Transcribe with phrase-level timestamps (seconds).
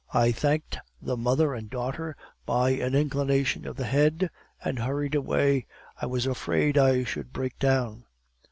[0.15, 2.17] I thanked the mother and daughter
[2.47, 4.31] by an inclination of the head,
[4.65, 5.67] and hurried away;
[6.01, 8.05] I was afraid I should break down.